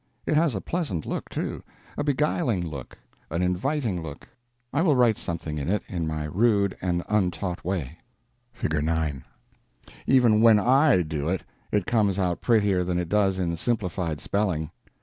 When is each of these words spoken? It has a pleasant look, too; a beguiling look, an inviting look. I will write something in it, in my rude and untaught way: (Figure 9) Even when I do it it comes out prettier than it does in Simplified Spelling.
It 0.25 0.33
has 0.35 0.55
a 0.55 0.61
pleasant 0.61 1.05
look, 1.05 1.29
too; 1.29 1.61
a 1.95 2.03
beguiling 2.03 2.67
look, 2.67 2.97
an 3.29 3.43
inviting 3.43 4.01
look. 4.01 4.27
I 4.73 4.81
will 4.81 4.95
write 4.95 5.15
something 5.19 5.59
in 5.59 5.69
it, 5.69 5.83
in 5.87 6.07
my 6.07 6.23
rude 6.23 6.75
and 6.81 7.03
untaught 7.07 7.63
way: 7.63 7.99
(Figure 8.51 8.81
9) 8.81 9.23
Even 10.07 10.41
when 10.41 10.57
I 10.57 11.03
do 11.03 11.29
it 11.29 11.43
it 11.71 11.85
comes 11.85 12.17
out 12.17 12.41
prettier 12.41 12.83
than 12.83 12.97
it 12.97 13.09
does 13.09 13.37
in 13.37 13.55
Simplified 13.55 14.19
Spelling. 14.19 14.71